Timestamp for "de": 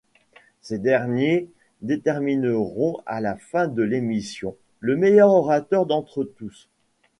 3.67-3.83